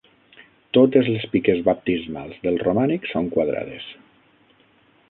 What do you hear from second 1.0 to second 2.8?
les piques baptismals del